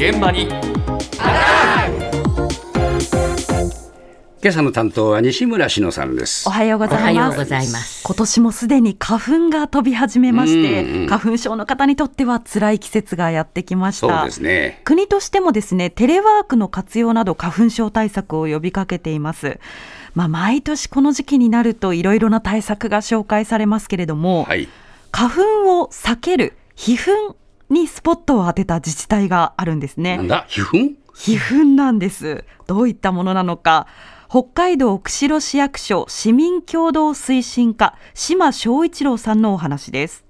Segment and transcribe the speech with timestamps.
[0.00, 0.48] 現場に
[4.42, 6.50] 今朝の担当は西村篠さんですお。
[6.50, 7.38] はようございおはようます。
[7.40, 8.02] ございます。
[8.06, 14.08] 今年もすでに花粉が飛び始めまして、うんうん花粉症の方にとっては辛い季節がやってきました。
[14.08, 14.80] そうですね。
[14.84, 19.60] 国としてもですね、テレワークの活用など花粉症対策を呼びかけています。
[20.14, 24.66] まあ、毎年この時期になるといろいろな対策が紹介されますけれども、はい。
[25.12, 27.34] 花粉を避ける皮膚
[27.70, 30.16] にスポットを当てた自治体があるんですね。
[30.16, 30.44] なんだ？
[30.48, 32.44] 皮膚皮膚なんです。
[32.66, 33.86] どういったものなのか。
[34.28, 40.24] 北海道釧路市役所市民共同推進課島昭一郎さんのお話です。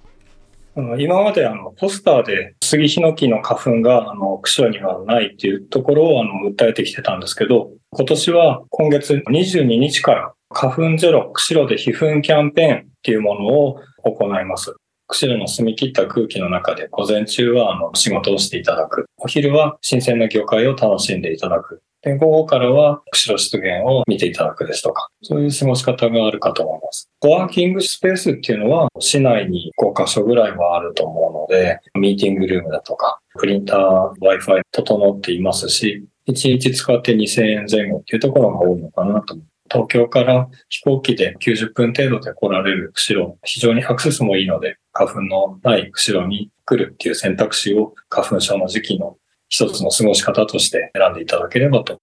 [0.77, 14.75] あの今まであのポスターで杉ヒノキの花粉があの釧路にはないっていうところをあの訴えてきてたんですけど、今年は今月22日から花粉ゼロ釧路で皮膚キャンペーンっていうものを行います。
[15.11, 19.07] 釧路の澄み切った空気の中で午前中はあの仕事をしていただく。
[19.19, 21.83] お昼は新鮮な魚介を楽しんでいただく。
[22.03, 27.11] で午後からは釧路湿原を見ていただくですとか、そういう過ごし方があるかと思います。
[27.19, 39.50] コワーキングスペースっていうのは市内に5カ所ぐらいはあると思うので、ミーティングルームだとか、プリンター、Wi-Fi 整っていますし、1日使って2000円前後っていうところが多いのかなと思います。
[39.71, 49.17] 東京から飛行機で90分程度で来られる釧路、非常にアクセスもいいので、花粉のない釧路に来るっていう選択肢を花粉症の時期の
[49.49, 52.01] 一つの過ごし方として選んでいただければと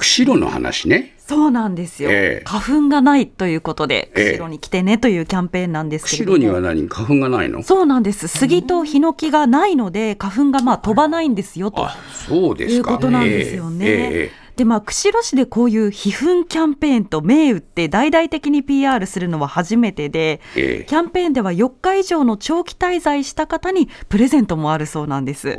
[0.00, 1.14] 釧路の話ね。
[1.18, 2.10] そうなんですよ。
[2.10, 6.38] ええ花粉がないということで、ええ釧路に来てねというキャンペーンなんですけれども。
[6.38, 6.88] 釧路には何？
[6.88, 7.62] 花粉がないの？
[7.62, 8.26] そうなんです。
[8.26, 11.84] 杉とヒノキがないので、花粉がまあ飛ばないんですよと。
[11.84, 12.92] あ、そうですか。
[12.92, 20.84] いうことなんですよねでまあ、釧路市でこういう皮膚キャンペーンと銘打って大々的に PR するのは初めてで、ええ。
[20.86, 25.56] キャンペーンでは4日以上の長期滞在した方にプレゼントもあるそうなんです。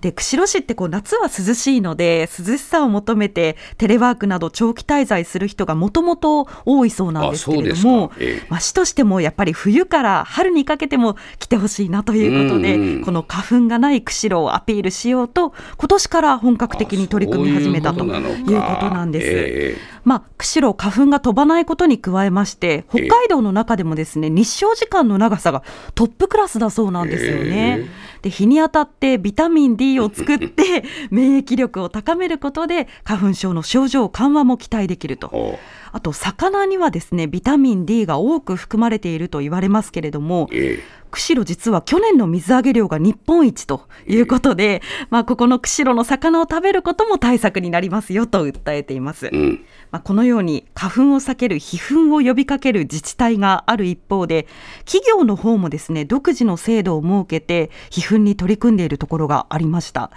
[0.00, 19.26] で釧路市ってこう夏は涼しいので涼しさを求めてテレワークなど長期滞在する人がもともと多いそうなんですけれどもえまあ、市としてもやっぱり冬から春にかけても来てほしいなということで、うんうんこの花粉がない釧路をアピールしようと今年から本格的に取り組み始めたということなんです。
[19.28, 25.62] えまあ、釧路、花粉が飛ばないことに加えまして、北海道の中でもですね、日照時間の長さが
[25.94, 27.86] トップクラスだそうなんですよね。
[28.22, 35.58] で、日に当たってビタミン D を作って、 免疫力を高めることで、花粉症の症状緩和も期待できると。
[35.92, 40.80] あと、魚にはですね、ビタミン D が多く含まれていると言われますけれども、え
[41.10, 49.26] 釧路実は去年の水揚げ量が日本一ということで、まあ、ここの釧路の魚を食べることも対策になりますよと訴えています。
[49.26, 49.64] えうん。
[49.90, 54.46] まあ、このように花粉を避ける皮膚を呼びかける自治体がある一方で
[54.84, 60.10] 企業の方もですね独自の制度を設けて避粉に取り組んでいるところがありました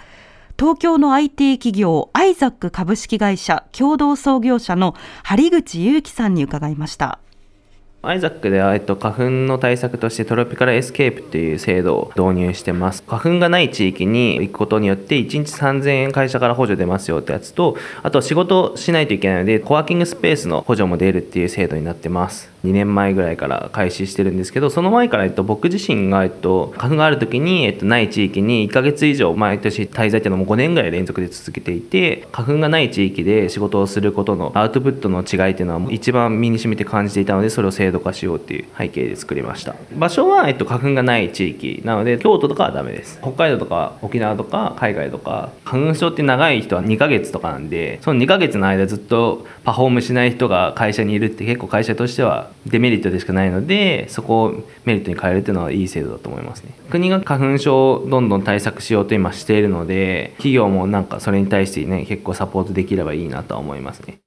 [0.58, 4.94] 東京の IT 企業アイザック株式会社共同創業者の
[5.24, 7.18] 張口祐樹さんに伺いました
[8.06, 13.02] アイザックでは、えっと、花粉の対策として Tropical Escape っていう制度を導入してます。
[13.06, 22.53] 花粉がない地域に行くことによって1日3000円会社から補助出ますよってやつとあと仕事しないといけないのでコワーキングスペースの補助も出るっていう制度になってます。
[22.64, 39.76] 2年前ぐらいから開始してるんですけどその前から、えっと、僕自身が、えっと、花粉がある時に、えっと、ない地域に1ヶ月以上毎年滞在っていうのも5年ぐらい連続で続けていて花粉がない地域で仕事をすることのアウトプットの違いっていうのは一番身に染みて感じていたのでそれを制度化しようっていう背景で作りました。
[39.94, 43.18] 場所は、えっと、花粉がない地域なので京都とかはダメです。
[43.20, 54.52] 北海道とか沖縄とか海外とか花粉症って長い人は2ヶ月とかなんでその2ヶ月の間ずっとパフォームしない人が会社にいるって結構会社としてはデメリットでしかないのでそこを
[54.84, 64.18] メリットに変えるというのはいい制度だと思いますね国が花粉症をどんどん対策しようと今しているので企業もなんかそれに対してね結構サポートできればいいなとは思いますね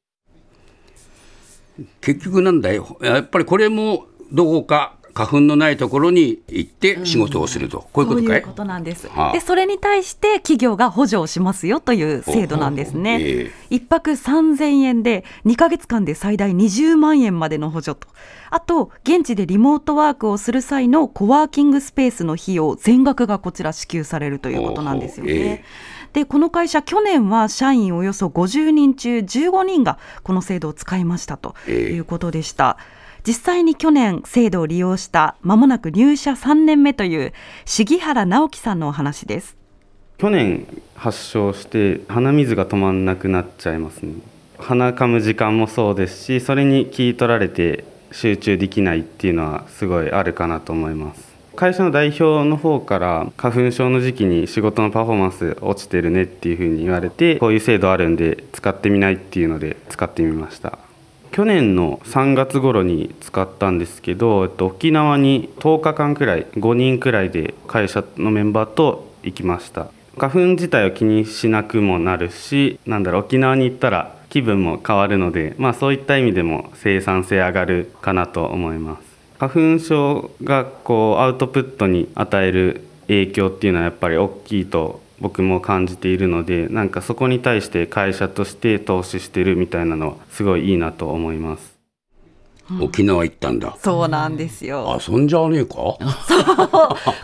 [2.01, 2.97] 結局なんだよ。
[3.01, 8.27] やっぱりこれもどこか花粉のないところに行って仕事をすると、こういうことかい？
[8.27, 9.07] そういうことなんです。
[9.07, 13.17] はあで、それに対して企業が補助をしますよという制度なんですね。
[13.19, 18.07] え一泊3000円で2ヶ月間で最大20万円までの補助と。
[18.51, 25.63] あと、現地でリモートワークをする際のコワーキングスペースの費用全額がこちら支給されるということなんですよね。
[26.13, 32.77] で、この会社、去年は社員およそ50人中15人がこの制度を使いましたとええいうことでした。
[33.27, 37.33] 実際に去年制度を利用した間もなく入社3年目という
[37.65, 39.57] 重原直樹さんのお話です。
[40.17, 40.65] 去年
[40.95, 44.13] 発症して鼻水が止まんなくなっちゃいますね。
[44.57, 47.83] 鼻かむ時間もそうですしそれに聞い取られて
[48.13, 51.21] 集中できないっていうのはすごいあるかなと思います。
[51.57, 60.79] 会社の代表の方から花粉症の時期に仕事のパフォーマンス落ちてるねっていうふうに言われてこういう制度あるんで使ってみないっていうので使ってみました。
[61.31, 69.87] 去年の3月頃に使ったんですけど、えっと、沖縄に10日間くらい5人くらいで会社のメンバーと行きました。
[70.17, 79.07] 花粉自体を気にしなくもなるしなんだろう沖縄に行ったら気分も変わるので、まあ、そういった意味でも生産性上がるかなと思います。
[79.39, 91.76] 花粉症がこうアウトプットに与える影響っていうのはやっぱり大きいと僕も感じているのでなんかそこに対して会社として投資してるみたいなのはすごいいいなと思います。
[92.81, 93.77] 沖縄行ったんだ。
[93.81, 94.99] そうなんですよ。
[95.07, 95.97] 遊んじゃわねえか？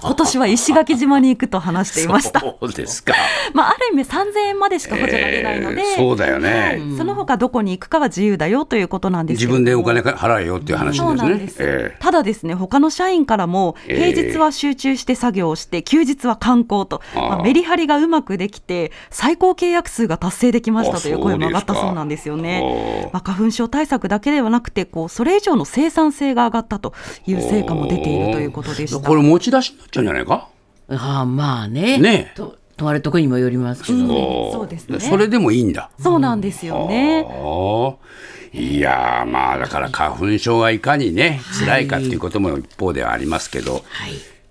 [0.02, 2.40] 今年は石垣島に行くと話していました。
[2.40, 3.14] そうですか。
[3.54, 6.50] まあ、ある意味3000円までしか補助が出ないので、えーそうだよね。
[6.50, 11.16] はいその他どこに行くかは自由だよということなんですけ自分でお金払えよっていう話ですね。
[11.16, 14.14] なんです、えただですね他の社員からもええ。
[14.14, 17.30] 平日は集中して作業をして休日は観光と、ああ。
[17.30, 23.10] まあ、メリハリがうまくできて最高契約数が達成できましたという声も上がったあそうなんですよね。
[23.14, 26.94] まあ、花粉症対策だけではなくてこうそれ以上の生産性が上がったと
[27.26, 29.00] いう成果も出ているということでした。
[29.00, 30.48] これ持ち出しになっちゃうんじゃないか？
[30.90, 31.98] ああまあね。
[31.98, 32.34] ね。
[32.36, 35.00] 泊まるとこにもよりますけど、そうですね。
[35.00, 35.92] それでもいいんだ。
[36.00, 37.26] そうなんですよね。
[37.30, 43.84] ああいやーまあだから花粉症がいかにね辛いかっていうことも一方ではありますけど、はい。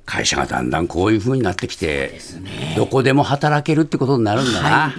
[0.04, 2.18] 会社がだんだんこういう風になってきて、
[2.76, 4.92] どこでも働けるってことになるんだな。